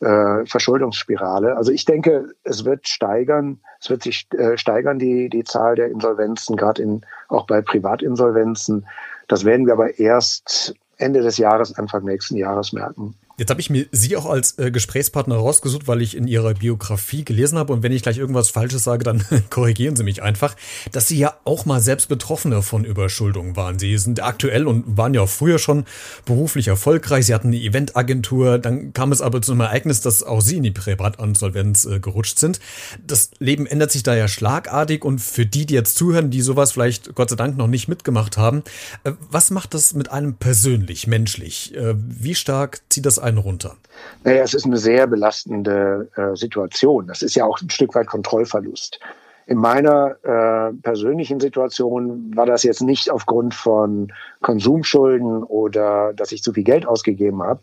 äh, 0.00 0.44
Verschuldungsspirale. 0.46 1.56
Also 1.56 1.72
ich 1.72 1.84
denke, 1.84 2.34
es 2.44 2.64
wird 2.64 2.88
steigern, 2.88 3.60
es 3.80 3.90
wird 3.90 4.02
sich 4.02 4.26
äh, 4.32 4.56
steigern, 4.56 4.98
die, 4.98 5.28
die 5.28 5.44
Zahl 5.44 5.74
der 5.74 5.90
Insolvenzen, 5.90 6.56
gerade 6.56 6.82
in, 6.82 7.02
auch 7.28 7.46
bei 7.46 7.60
Privatinsolvenzen. 7.60 8.86
Das 9.28 9.44
werden 9.44 9.66
wir 9.66 9.72
aber 9.72 9.98
erst 9.98 10.74
Ende 10.98 11.22
des 11.22 11.38
Jahres, 11.38 11.78
Anfang 11.78 12.04
nächsten 12.04 12.36
Jahres 12.36 12.72
merken. 12.72 13.14
Jetzt 13.38 13.50
habe 13.50 13.60
ich 13.60 13.68
mir 13.68 13.86
Sie 13.92 14.16
auch 14.16 14.24
als 14.24 14.58
äh, 14.58 14.70
Gesprächspartner 14.70 15.36
rausgesucht, 15.36 15.86
weil 15.86 16.00
ich 16.00 16.16
in 16.16 16.26
Ihrer 16.26 16.54
Biografie 16.54 17.22
gelesen 17.22 17.58
habe 17.58 17.74
und 17.74 17.82
wenn 17.82 17.92
ich 17.92 18.02
gleich 18.02 18.16
irgendwas 18.16 18.48
Falsches 18.48 18.84
sage, 18.84 19.04
dann 19.04 19.22
korrigieren 19.50 19.94
Sie 19.94 20.04
mich 20.04 20.22
einfach, 20.22 20.56
dass 20.90 21.08
Sie 21.08 21.18
ja 21.18 21.34
auch 21.44 21.66
mal 21.66 21.82
selbst 21.82 22.08
Betroffene 22.08 22.62
von 22.62 22.84
Überschuldung 22.84 23.54
waren. 23.54 23.78
Sie 23.78 23.98
sind 23.98 24.22
aktuell 24.22 24.66
und 24.66 24.96
waren 24.96 25.12
ja 25.12 25.20
auch 25.20 25.28
früher 25.28 25.58
schon 25.58 25.84
beruflich 26.24 26.68
erfolgreich. 26.68 27.26
Sie 27.26 27.34
hatten 27.34 27.48
eine 27.48 27.58
Eventagentur, 27.58 28.58
dann 28.58 28.94
kam 28.94 29.12
es 29.12 29.20
aber 29.20 29.42
zu 29.42 29.52
einem 29.52 29.60
Ereignis, 29.60 30.00
dass 30.00 30.22
auch 30.22 30.40
Sie 30.40 30.56
in 30.56 30.62
die 30.62 30.70
Privatinsolvenz 30.70 31.84
äh, 31.84 32.00
gerutscht 32.00 32.38
sind. 32.38 32.58
Das 33.06 33.32
Leben 33.38 33.66
ändert 33.66 33.92
sich 33.92 34.02
da 34.02 34.16
ja 34.16 34.28
schlagartig 34.28 35.04
und 35.04 35.20
für 35.20 35.44
die, 35.44 35.66
die 35.66 35.74
jetzt 35.74 35.96
zuhören, 35.96 36.30
die 36.30 36.40
sowas 36.40 36.72
vielleicht 36.72 37.14
Gott 37.14 37.28
sei 37.28 37.36
Dank 37.36 37.58
noch 37.58 37.66
nicht 37.66 37.86
mitgemacht 37.86 38.38
haben, 38.38 38.62
äh, 39.04 39.12
was 39.30 39.50
macht 39.50 39.74
das 39.74 39.92
mit 39.92 40.10
einem 40.10 40.36
persönlich, 40.36 41.06
menschlich? 41.06 41.74
Äh, 41.74 41.96
wie 41.98 42.34
stark 42.34 42.80
zieht 42.88 43.04
das 43.04 43.25
einen 43.26 43.38
runter? 43.38 43.76
Naja, 44.24 44.42
es 44.42 44.54
ist 44.54 44.64
eine 44.64 44.78
sehr 44.78 45.06
belastende 45.06 46.08
äh, 46.16 46.34
Situation. 46.36 47.06
Das 47.06 47.22
ist 47.22 47.34
ja 47.34 47.44
auch 47.44 47.60
ein 47.60 47.70
Stück 47.70 47.94
weit 47.94 48.06
Kontrollverlust. 48.06 48.98
In 49.46 49.58
meiner 49.58 50.16
äh, 50.24 50.72
persönlichen 50.82 51.40
Situation 51.40 52.32
war 52.34 52.46
das 52.46 52.62
jetzt 52.62 52.82
nicht 52.82 53.10
aufgrund 53.10 53.54
von 53.54 54.12
Konsumschulden 54.40 55.44
oder 55.44 56.12
dass 56.14 56.32
ich 56.32 56.42
zu 56.42 56.52
viel 56.52 56.64
Geld 56.64 56.86
ausgegeben 56.86 57.42
habe, 57.42 57.60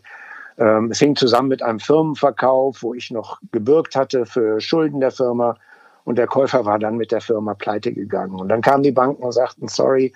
Ähm, 0.56 0.90
es 0.92 1.00
hing 1.00 1.16
zusammen 1.16 1.48
mit 1.48 1.62
einem 1.62 1.80
Firmenverkauf, 1.80 2.82
wo 2.82 2.94
ich 2.94 3.10
noch 3.10 3.40
gebürgt 3.50 3.96
hatte 3.96 4.24
für 4.24 4.60
Schulden 4.60 5.00
der 5.00 5.10
Firma. 5.10 5.56
Und 6.04 6.16
der 6.16 6.28
Käufer 6.28 6.64
war 6.64 6.78
dann 6.78 6.96
mit 6.96 7.10
der 7.10 7.20
Firma 7.20 7.54
pleite 7.54 7.92
gegangen. 7.92 8.38
Und 8.38 8.48
dann 8.50 8.60
kamen 8.60 8.82
die 8.82 8.92
Banken 8.92 9.22
und 9.24 9.32
sagten, 9.32 9.68
sorry, 9.68 10.12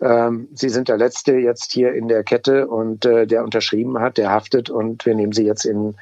ähm, 0.00 0.48
Sie 0.54 0.68
sind 0.68 0.88
der 0.88 0.96
Letzte 0.96 1.34
jetzt 1.34 1.72
hier 1.72 1.94
in 1.94 2.08
der 2.08 2.24
Kette 2.24 2.66
und 2.66 3.04
äh, 3.04 3.26
der 3.26 3.44
unterschrieben 3.44 3.98
hat, 4.00 4.18
der 4.18 4.30
haftet 4.30 4.70
und 4.70 5.06
wir 5.06 5.14
nehmen 5.14 5.32
Sie 5.32 5.44
jetzt 5.44 5.64
in, 5.64 5.94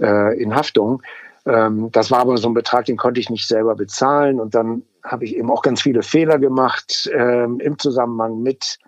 äh, 0.00 0.40
in 0.40 0.54
Haftung. 0.54 1.02
Ähm, 1.46 1.90
das 1.92 2.10
war 2.10 2.20
aber 2.20 2.36
so 2.36 2.48
ein 2.48 2.54
Betrag, 2.54 2.84
den 2.84 2.96
konnte 2.96 3.20
ich 3.20 3.30
nicht 3.30 3.46
selber 3.46 3.74
bezahlen. 3.74 4.40
Und 4.40 4.54
dann 4.54 4.82
habe 5.02 5.24
ich 5.24 5.36
eben 5.36 5.50
auch 5.50 5.62
ganz 5.62 5.82
viele 5.82 6.02
Fehler 6.02 6.38
gemacht 6.38 7.10
ähm, 7.14 7.60
im 7.60 7.78
Zusammenhang 7.78 8.42
mit 8.42 8.78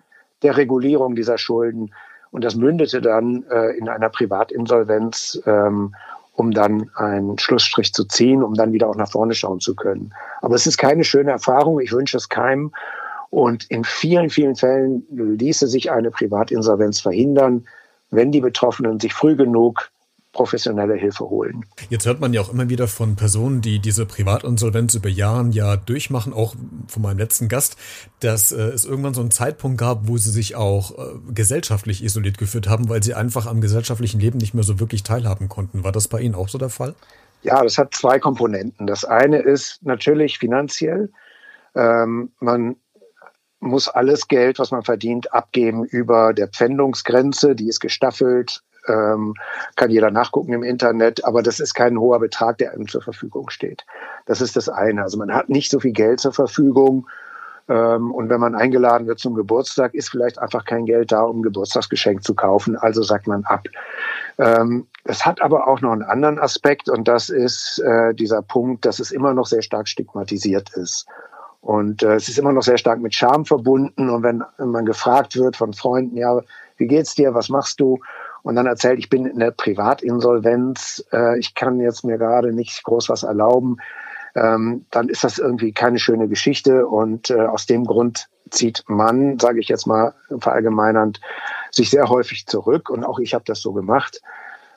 der 0.43 0.57
Regulierung 0.57 1.15
dieser 1.15 1.37
Schulden. 1.37 1.93
Und 2.31 2.43
das 2.43 2.55
mündete 2.55 3.01
dann 3.01 3.43
äh, 3.49 3.71
in 3.77 3.89
einer 3.89 4.09
Privatinsolvenz, 4.09 5.41
ähm, 5.45 5.95
um 6.33 6.51
dann 6.51 6.89
einen 6.95 7.37
Schlussstrich 7.37 7.93
zu 7.93 8.05
ziehen, 8.05 8.43
um 8.43 8.55
dann 8.55 8.73
wieder 8.73 8.89
auch 8.89 8.95
nach 8.95 9.11
vorne 9.11 9.35
schauen 9.35 9.59
zu 9.59 9.75
können. 9.75 10.13
Aber 10.41 10.55
es 10.55 10.65
ist 10.65 10.77
keine 10.77 11.03
schöne 11.03 11.31
Erfahrung. 11.31 11.79
Ich 11.79 11.91
wünsche 11.91 12.17
es 12.17 12.29
keinem. 12.29 12.71
Und 13.33 13.63
in 13.71 13.83
vielen, 13.83 14.29
vielen 14.29 14.55
Fällen 14.55 15.07
ließe 15.09 15.67
sich 15.67 15.89
eine 15.89 16.11
Privatinsolvenz 16.11 16.99
verhindern, 16.99 17.65
wenn 18.11 18.31
die 18.31 18.41
Betroffenen 18.41 18.99
sich 18.99 19.11
früh 19.11 19.35
genug 19.35 19.89
professionelle 20.33 20.93
Hilfe 20.93 21.27
holen. 21.27 21.65
Jetzt 21.89 22.05
hört 22.05 22.19
man 22.19 22.31
ja 22.31 22.41
auch 22.41 22.53
immer 22.53 22.69
wieder 22.69 22.87
von 22.87 23.15
Personen, 23.15 23.61
die 23.61 23.79
diese 23.79 24.05
Privatinsolvenz 24.05 24.93
über 24.93 25.09
Jahren 25.09 25.51
ja 25.51 25.77
durchmachen, 25.77 26.31
auch 26.31 26.53
von 26.87 27.01
meinem 27.01 27.17
letzten 27.17 27.47
Gast, 27.47 27.75
dass 28.19 28.51
äh, 28.51 28.61
es 28.65 28.85
irgendwann 28.85 29.15
so 29.15 29.21
einen 29.21 29.31
Zeitpunkt 29.31 29.79
gab, 29.79 30.07
wo 30.07 30.17
sie 30.17 30.29
sich 30.29 30.55
auch 30.55 30.91
äh, 30.91 31.33
gesellschaftlich 31.33 32.03
isoliert 32.03 32.37
geführt 32.37 32.69
haben, 32.69 32.87
weil 32.87 33.01
sie 33.01 33.15
einfach 33.15 33.47
am 33.47 33.61
gesellschaftlichen 33.61 34.19
Leben 34.19 34.37
nicht 34.37 34.53
mehr 34.53 34.63
so 34.63 34.79
wirklich 34.79 35.01
teilhaben 35.01 35.49
konnten. 35.49 35.83
War 35.83 35.91
das 35.91 36.07
bei 36.07 36.19
Ihnen 36.19 36.35
auch 36.35 36.49
so 36.49 36.59
der 36.59 36.69
Fall? 36.69 36.93
Ja, 37.41 37.63
das 37.63 37.79
hat 37.79 37.95
zwei 37.95 38.19
Komponenten. 38.19 38.85
Das 38.85 39.05
eine 39.05 39.39
ist 39.39 39.83
natürlich 39.83 40.37
finanziell. 40.37 41.11
Ähm, 41.75 42.31
man 42.39 42.75
muss 43.63 43.87
alles 43.87 44.27
Geld, 44.27 44.59
was 44.59 44.71
man 44.71 44.83
verdient, 44.83 45.33
abgeben 45.33 45.83
über 45.85 46.33
der 46.33 46.47
Pfändungsgrenze. 46.47 47.55
Die 47.55 47.67
ist 47.67 47.79
gestaffelt 47.79 48.63
ähm, 48.87 49.35
kann 49.75 49.91
jeder 49.91 50.11
nachgucken 50.11 50.53
im 50.53 50.63
Internet, 50.63 51.25
aber 51.25 51.41
das 51.41 51.59
ist 51.59 51.73
kein 51.73 51.97
hoher 51.97 52.19
Betrag, 52.19 52.57
der 52.57 52.73
einem 52.73 52.87
zur 52.87 53.01
Verfügung 53.01 53.49
steht. 53.49 53.85
Das 54.25 54.41
ist 54.41 54.55
das 54.55 54.69
eine. 54.69 55.03
Also 55.03 55.17
man 55.17 55.33
hat 55.33 55.49
nicht 55.49 55.71
so 55.71 55.79
viel 55.79 55.93
Geld 55.93 56.19
zur 56.19 56.33
Verfügung. 56.33 57.07
Ähm, 57.69 58.11
und 58.11 58.29
wenn 58.29 58.41
man 58.41 58.55
eingeladen 58.55 59.07
wird 59.07 59.19
zum 59.19 59.35
Geburtstag, 59.35 59.93
ist 59.93 60.09
vielleicht 60.09 60.37
einfach 60.37 60.65
kein 60.65 60.85
Geld 60.85 61.11
da, 61.11 61.23
um 61.23 61.39
ein 61.39 61.43
Geburtstagsgeschenk 61.43 62.23
zu 62.23 62.35
kaufen. 62.35 62.75
Also 62.75 63.03
sagt 63.03 63.27
man 63.27 63.45
ab. 63.45 63.63
Ähm, 64.37 64.87
es 65.05 65.25
hat 65.25 65.41
aber 65.41 65.67
auch 65.67 65.79
noch 65.79 65.91
einen 65.91 66.03
anderen 66.03 66.39
Aspekt 66.39 66.89
und 66.89 67.07
das 67.07 67.29
ist 67.29 67.79
äh, 67.79 68.13
dieser 68.13 68.41
Punkt, 68.41 68.85
dass 68.85 68.99
es 68.99 69.11
immer 69.11 69.33
noch 69.33 69.45
sehr 69.45 69.61
stark 69.61 69.87
stigmatisiert 69.87 70.75
ist. 70.75 71.05
Und 71.63 72.03
äh, 72.03 72.15
es 72.15 72.29
ist 72.29 72.37
immer 72.37 72.53
noch 72.53 72.61
sehr 72.61 72.77
stark 72.77 72.99
mit 72.99 73.15
Scham 73.15 73.45
verbunden. 73.45 74.09
Und 74.09 74.21
wenn 74.21 74.43
man 74.59 74.85
gefragt 74.85 75.35
wird 75.35 75.55
von 75.55 75.73
Freunden, 75.73 76.17
ja, 76.17 76.39
wie 76.77 76.87
geht's 76.87 77.15
dir, 77.15 77.33
was 77.33 77.49
machst 77.49 77.79
du? 77.79 77.99
und 78.43 78.55
dann 78.55 78.67
erzählt, 78.67 78.99
ich 78.99 79.09
bin 79.09 79.25
in 79.25 79.39
der 79.39 79.51
Privatinsolvenz, 79.51 81.03
äh, 81.11 81.39
ich 81.39 81.55
kann 81.55 81.79
jetzt 81.79 82.03
mir 82.03 82.17
gerade 82.17 82.53
nicht 82.53 82.83
groß 82.83 83.09
was 83.09 83.23
erlauben, 83.23 83.77
ähm, 84.35 84.85
dann 84.91 85.09
ist 85.09 85.23
das 85.23 85.39
irgendwie 85.39 85.71
keine 85.71 85.97
schöne 85.97 86.27
Geschichte 86.27 86.87
und 86.87 87.29
äh, 87.29 87.39
aus 87.39 87.65
dem 87.65 87.85
Grund 87.85 88.29
zieht 88.49 88.83
man, 88.87 89.39
sage 89.39 89.59
ich 89.59 89.69
jetzt 89.69 89.87
mal 89.87 90.13
verallgemeinernd, 90.37 91.21
sich 91.71 91.89
sehr 91.89 92.09
häufig 92.09 92.45
zurück 92.45 92.89
und 92.89 93.03
auch 93.03 93.19
ich 93.19 93.33
habe 93.33 93.45
das 93.47 93.61
so 93.61 93.73
gemacht. 93.73 94.21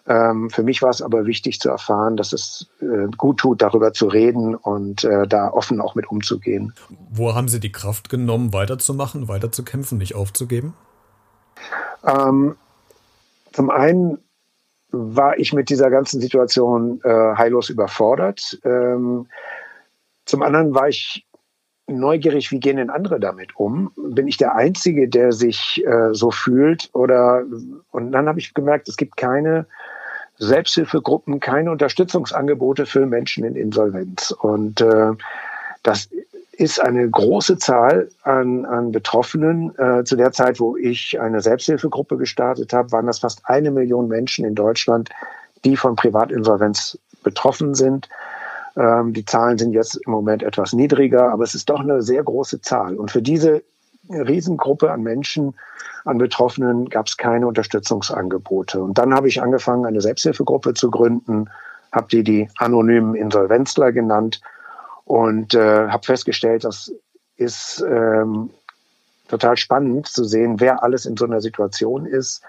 Ähm, 0.08 0.50
für 0.50 0.62
mich 0.62 0.82
war 0.82 0.90
es 0.90 1.02
aber 1.02 1.26
wichtig 1.26 1.58
zu 1.60 1.68
erfahren, 1.68 2.16
dass 2.16 2.32
es 2.32 2.68
äh, 2.80 3.08
gut 3.16 3.38
tut, 3.38 3.62
darüber 3.62 3.92
zu 3.92 4.06
reden 4.06 4.54
und 4.54 5.04
äh, 5.04 5.26
da 5.26 5.50
offen 5.50 5.80
auch 5.80 5.94
mit 5.94 6.08
umzugehen. 6.08 6.72
Wo 7.10 7.34
haben 7.34 7.48
Sie 7.48 7.58
die 7.58 7.72
Kraft 7.72 8.08
genommen, 8.08 8.52
weiterzumachen, 8.52 9.26
weiterzukämpfen, 9.28 9.98
nicht 9.98 10.14
aufzugeben? 10.14 10.74
Ähm, 12.04 12.56
zum 13.52 13.70
einen 13.70 14.18
war 14.90 15.38
ich 15.38 15.52
mit 15.52 15.70
dieser 15.70 15.90
ganzen 15.90 16.20
Situation 16.20 17.00
äh, 17.02 17.34
heillos 17.36 17.68
überfordert. 17.68 18.58
Ähm, 18.64 19.26
zum 20.24 20.42
anderen 20.42 20.74
war 20.74 20.88
ich 20.88 21.26
neugierig, 21.88 22.50
wie 22.50 22.60
gehen 22.60 22.76
denn 22.76 22.90
andere 22.90 23.20
damit 23.20 23.56
um? 23.56 23.92
Bin 23.96 24.28
ich 24.28 24.36
der 24.36 24.54
Einzige, 24.54 25.08
der 25.08 25.32
sich 25.32 25.84
äh, 25.84 26.12
so 26.12 26.30
fühlt? 26.30 26.90
Oder 26.92 27.44
und 27.90 28.12
dann 28.12 28.28
habe 28.28 28.38
ich 28.38 28.54
gemerkt, 28.54 28.88
es 28.88 28.96
gibt 28.96 29.16
keine 29.16 29.66
Selbsthilfegruppen, 30.38 31.40
keine 31.40 31.70
Unterstützungsangebote 31.70 32.86
für 32.86 33.06
Menschen 33.06 33.44
in 33.44 33.56
Insolvenz. 33.56 34.30
Und 34.30 34.80
äh, 34.80 35.12
das 35.82 36.08
ist 36.52 36.80
eine 36.80 37.08
große 37.08 37.58
Zahl 37.58 38.08
an, 38.22 38.64
an 38.64 38.92
Betroffenen. 38.92 39.76
Äh, 39.78 40.04
zu 40.04 40.16
der 40.16 40.32
Zeit, 40.32 40.58
wo 40.58 40.76
ich 40.76 41.20
eine 41.20 41.40
Selbsthilfegruppe 41.40 42.16
gestartet 42.16 42.72
habe, 42.72 42.92
waren 42.92 43.06
das 43.06 43.18
fast 43.20 43.42
eine 43.44 43.70
Million 43.70 44.08
Menschen 44.08 44.44
in 44.44 44.54
Deutschland, 44.54 45.10
die 45.64 45.76
von 45.76 45.96
Privatinsolvenz 45.96 46.98
betroffen 47.22 47.74
sind. 47.74 48.08
Ähm, 48.76 49.12
die 49.12 49.24
Zahlen 49.24 49.58
sind 49.58 49.72
jetzt 49.72 49.96
im 50.06 50.12
Moment 50.12 50.42
etwas 50.42 50.72
niedriger, 50.72 51.30
aber 51.30 51.44
es 51.44 51.54
ist 51.54 51.68
doch 51.68 51.80
eine 51.80 52.02
sehr 52.02 52.22
große 52.22 52.60
Zahl. 52.60 52.96
Und 52.96 53.10
für 53.10 53.22
diese 53.22 53.62
Riesengruppe 54.10 54.90
an 54.90 55.02
Menschen, 55.02 55.54
an 56.04 56.18
Betroffenen 56.18 56.88
gab 56.88 57.06
es 57.06 57.16
keine 57.16 57.46
Unterstützungsangebote. 57.46 58.82
Und 58.82 58.98
dann 58.98 59.14
habe 59.14 59.28
ich 59.28 59.42
angefangen, 59.42 59.86
eine 59.86 60.00
Selbsthilfegruppe 60.00 60.74
zu 60.74 60.90
gründen, 60.90 61.50
habe 61.92 62.08
die 62.10 62.22
die 62.22 62.48
anonymen 62.58 63.14
Insolvenzler 63.14 63.92
genannt 63.92 64.40
und 65.04 65.54
äh, 65.54 65.88
habe 65.88 66.04
festgestellt, 66.04 66.64
das 66.64 66.92
ist 67.36 67.84
ähm, 67.88 68.50
total 69.28 69.56
spannend 69.56 70.06
zu 70.06 70.24
sehen, 70.24 70.60
wer 70.60 70.82
alles 70.82 71.06
in 71.06 71.16
so 71.16 71.24
einer 71.24 71.40
Situation 71.40 72.06
ist 72.06 72.42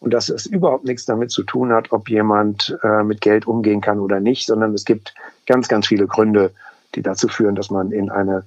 und 0.00 0.14
dass 0.14 0.28
es 0.28 0.46
überhaupt 0.46 0.84
nichts 0.84 1.04
damit 1.04 1.30
zu 1.30 1.42
tun 1.42 1.72
hat, 1.72 1.92
ob 1.92 2.08
jemand 2.08 2.76
äh, 2.82 3.02
mit 3.02 3.20
Geld 3.20 3.46
umgehen 3.46 3.80
kann 3.80 4.00
oder 4.00 4.18
nicht, 4.18 4.46
sondern 4.46 4.74
es 4.74 4.84
gibt 4.84 5.14
ganz, 5.46 5.68
ganz 5.68 5.86
viele 5.86 6.06
Gründe, 6.06 6.52
die 6.94 7.02
dazu 7.02 7.28
führen, 7.28 7.54
dass 7.54 7.70
man 7.70 7.92
in 7.92 8.10
eine 8.10 8.44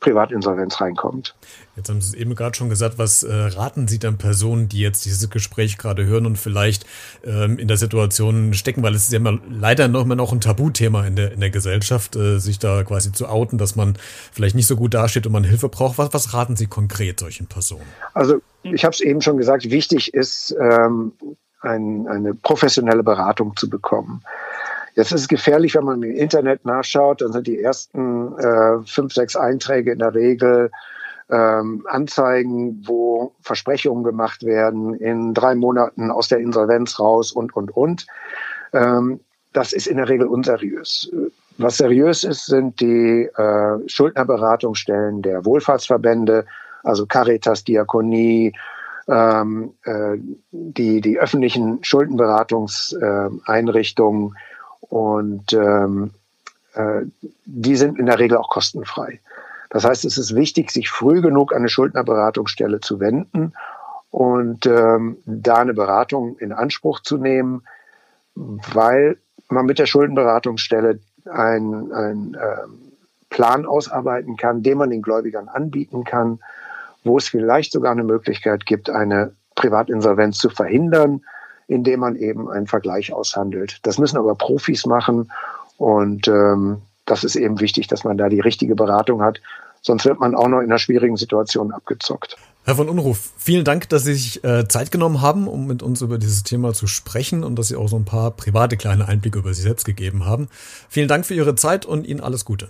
Privatinsolvenz 0.00 0.80
reinkommt. 0.80 1.34
Jetzt 1.76 1.88
haben 1.88 2.00
Sie 2.00 2.08
es 2.08 2.14
eben 2.14 2.34
gerade 2.34 2.56
schon 2.56 2.68
gesagt, 2.68 2.98
was 2.98 3.22
äh, 3.22 3.32
raten 3.32 3.86
Sie 3.86 3.98
dann 3.98 4.18
Personen, 4.18 4.68
die 4.68 4.80
jetzt 4.80 5.04
dieses 5.04 5.30
Gespräch 5.30 5.78
gerade 5.78 6.04
hören 6.04 6.26
und 6.26 6.36
vielleicht 6.36 6.86
ähm, 7.24 7.58
in 7.58 7.68
der 7.68 7.76
Situation 7.76 8.52
stecken, 8.54 8.82
weil 8.82 8.94
es 8.94 9.04
ist 9.04 9.12
ja 9.12 9.18
immer 9.18 9.38
leider 9.48 9.88
noch 9.88 10.02
immer 10.02 10.16
noch 10.16 10.32
ein 10.32 10.40
Tabuthema 10.40 11.06
in 11.06 11.16
der, 11.16 11.32
in 11.32 11.40
der 11.40 11.50
Gesellschaft, 11.50 12.16
äh, 12.16 12.38
sich 12.38 12.58
da 12.58 12.82
quasi 12.82 13.12
zu 13.12 13.28
outen, 13.28 13.58
dass 13.58 13.76
man 13.76 13.96
vielleicht 14.32 14.56
nicht 14.56 14.66
so 14.66 14.76
gut 14.76 14.94
dasteht 14.94 15.26
und 15.26 15.32
man 15.32 15.44
Hilfe 15.44 15.68
braucht. 15.68 15.98
Was, 15.98 16.12
was 16.12 16.34
raten 16.34 16.56
Sie 16.56 16.66
konkret 16.66 17.20
solchen 17.20 17.46
Personen? 17.46 17.86
Also 18.14 18.40
ich 18.62 18.84
habe 18.84 18.92
es 18.92 19.00
eben 19.00 19.22
schon 19.22 19.36
gesagt, 19.36 19.70
wichtig 19.70 20.12
ist, 20.12 20.54
ähm, 20.60 21.12
ein, 21.62 22.08
eine 22.08 22.34
professionelle 22.34 23.02
Beratung 23.02 23.54
zu 23.56 23.68
bekommen. 23.68 24.22
Jetzt 24.94 25.12
ist 25.12 25.22
es 25.22 25.28
gefährlich, 25.28 25.74
wenn 25.74 25.84
man 25.84 26.02
im 26.02 26.10
Internet 26.10 26.64
nachschaut, 26.64 27.22
dann 27.22 27.32
sind 27.32 27.46
die 27.46 27.60
ersten 27.60 28.36
äh, 28.38 28.78
fünf, 28.84 29.12
sechs 29.12 29.36
Einträge 29.36 29.92
in 29.92 29.98
der 29.98 30.14
Regel 30.14 30.70
ähm, 31.30 31.86
Anzeigen, 31.88 32.82
wo 32.86 33.32
Versprechungen 33.40 34.04
gemacht 34.04 34.44
werden, 34.44 34.94
in 34.94 35.32
drei 35.32 35.54
Monaten 35.54 36.10
aus 36.10 36.28
der 36.28 36.38
Insolvenz 36.38 36.98
raus 36.98 37.32
und, 37.32 37.54
und, 37.54 37.76
und. 37.76 38.06
Ähm, 38.72 39.20
das 39.52 39.72
ist 39.72 39.86
in 39.86 39.96
der 39.96 40.08
Regel 40.08 40.26
unseriös. 40.26 41.08
Was 41.58 41.76
seriös 41.76 42.24
ist, 42.24 42.46
sind 42.46 42.80
die 42.80 43.28
äh, 43.36 43.78
Schuldnerberatungsstellen 43.86 45.22
der 45.22 45.44
Wohlfahrtsverbände, 45.44 46.46
also 46.82 47.06
Caritas, 47.06 47.62
Diakonie, 47.64 48.52
ähm, 49.08 49.74
äh, 49.84 50.16
die, 50.52 51.00
die 51.00 51.18
öffentlichen 51.18 51.82
Schuldenberatungseinrichtungen, 51.82 54.30
äh, 54.30 54.34
und 54.90 55.52
ähm, 55.52 56.10
äh, 56.74 57.02
die 57.46 57.76
sind 57.76 57.98
in 57.98 58.06
der 58.06 58.18
Regel 58.18 58.36
auch 58.36 58.50
kostenfrei. 58.50 59.20
Das 59.70 59.84
heißt, 59.84 60.04
es 60.04 60.18
ist 60.18 60.34
wichtig, 60.34 60.70
sich 60.72 60.90
früh 60.90 61.22
genug 61.22 61.52
an 61.52 61.58
eine 61.58 61.68
Schuldnerberatungsstelle 61.68 62.80
zu 62.80 63.00
wenden 63.00 63.54
und 64.10 64.66
ähm, 64.66 65.18
da 65.24 65.56
eine 65.56 65.74
Beratung 65.74 66.36
in 66.38 66.52
Anspruch 66.52 67.00
zu 67.00 67.16
nehmen, 67.16 67.62
weil 68.34 69.16
man 69.48 69.66
mit 69.66 69.78
der 69.78 69.86
Schuldenberatungsstelle 69.86 70.98
einen, 71.30 71.92
einen 71.92 72.34
äh, 72.34 72.66
Plan 73.30 73.64
ausarbeiten 73.64 74.36
kann, 74.36 74.62
den 74.62 74.78
man 74.78 74.90
den 74.90 75.02
Gläubigern 75.02 75.48
anbieten 75.48 76.02
kann, 76.02 76.40
wo 77.04 77.18
es 77.18 77.28
vielleicht 77.28 77.72
sogar 77.72 77.92
eine 77.92 78.04
Möglichkeit 78.04 78.66
gibt, 78.66 78.90
eine 78.90 79.32
Privatinsolvenz 79.54 80.38
zu 80.38 80.50
verhindern, 80.50 81.22
indem 81.70 82.00
man 82.00 82.16
eben 82.16 82.50
einen 82.50 82.66
Vergleich 82.66 83.12
aushandelt. 83.12 83.78
Das 83.84 83.98
müssen 83.98 84.18
aber 84.18 84.34
Profis 84.34 84.86
machen 84.86 85.30
und 85.78 86.26
ähm, 86.26 86.82
das 87.06 87.24
ist 87.24 87.36
eben 87.36 87.60
wichtig, 87.60 87.86
dass 87.86 88.04
man 88.04 88.18
da 88.18 88.28
die 88.28 88.40
richtige 88.40 88.74
Beratung 88.74 89.22
hat. 89.22 89.40
Sonst 89.80 90.04
wird 90.04 90.20
man 90.20 90.34
auch 90.34 90.48
noch 90.48 90.58
in 90.58 90.66
einer 90.66 90.78
schwierigen 90.78 91.16
Situation 91.16 91.72
abgezockt. 91.72 92.36
Herr 92.64 92.74
von 92.74 92.90
Unruf, 92.90 93.30
vielen 93.38 93.64
Dank, 93.64 93.88
dass 93.88 94.04
Sie 94.04 94.14
sich 94.14 94.44
äh, 94.44 94.68
Zeit 94.68 94.90
genommen 94.90 95.22
haben, 95.22 95.48
um 95.48 95.66
mit 95.66 95.82
uns 95.82 96.02
über 96.02 96.18
dieses 96.18 96.42
Thema 96.42 96.74
zu 96.74 96.86
sprechen 96.86 97.42
und 97.44 97.56
dass 97.56 97.68
Sie 97.68 97.76
auch 97.76 97.88
so 97.88 97.96
ein 97.96 98.04
paar 98.04 98.32
private 98.32 98.76
kleine 98.76 99.08
Einblicke 99.08 99.38
über 99.38 99.54
sich 99.54 99.62
selbst 99.62 99.86
gegeben 99.86 100.26
haben. 100.26 100.48
Vielen 100.88 101.08
Dank 101.08 101.24
für 101.24 101.34
Ihre 101.34 101.54
Zeit 101.54 101.86
und 101.86 102.06
Ihnen 102.06 102.20
alles 102.20 102.44
Gute. 102.44 102.68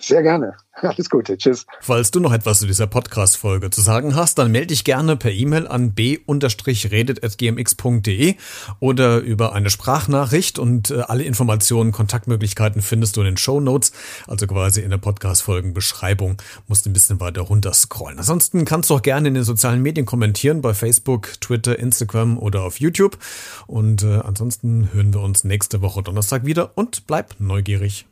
Sehr 0.00 0.22
gerne. 0.22 0.56
Alles 0.82 1.08
Gute. 1.10 1.36
Tschüss. 1.36 1.66
Falls 1.80 2.10
du 2.10 2.18
noch 2.20 2.32
etwas 2.32 2.60
zu 2.60 2.66
dieser 2.66 2.86
Podcast-Folge 2.86 3.68
zu 3.70 3.80
sagen 3.80 4.14
hast, 4.14 4.38
dann 4.38 4.52
melde 4.52 4.68
dich 4.68 4.84
gerne 4.84 5.16
per 5.16 5.32
E-Mail 5.32 5.66
an 5.66 5.92
b-redet.gmx.de 5.92 8.34
oder 8.78 9.18
über 9.18 9.54
eine 9.54 9.68
Sprachnachricht 9.70 10.58
und 10.58 10.90
äh, 10.90 11.00
alle 11.00 11.24
Informationen, 11.24 11.92
Kontaktmöglichkeiten 11.92 12.82
findest 12.82 13.16
du 13.16 13.22
in 13.22 13.26
den 13.26 13.36
Show 13.36 13.60
Notes, 13.60 13.92
also 14.26 14.46
quasi 14.46 14.80
in 14.82 14.90
der 14.90 14.98
Podcast-Folgenbeschreibung. 14.98 16.40
Musst 16.68 16.86
ein 16.86 16.92
bisschen 16.92 17.18
weiter 17.20 17.40
runter 17.42 17.72
scrollen. 17.72 18.18
Ansonsten 18.18 18.64
kannst 18.64 18.90
du 18.90 18.94
auch 18.94 19.02
gerne 19.02 19.28
in 19.28 19.34
den 19.34 19.44
sozialen 19.44 19.82
Medien 19.82 20.06
kommentieren, 20.06 20.62
bei 20.62 20.74
Facebook, 20.74 21.40
Twitter, 21.40 21.78
Instagram 21.78 22.38
oder 22.38 22.62
auf 22.62 22.80
YouTube. 22.80 23.18
Und 23.66 24.04
äh, 24.04 24.20
ansonsten 24.20 24.90
hören 24.92 25.12
wir 25.12 25.20
uns 25.20 25.44
nächste 25.44 25.82
Woche 25.82 26.02
Donnerstag 26.02 26.44
wieder 26.44 26.72
und 26.76 27.06
bleib 27.06 27.34
neugierig. 27.38 28.06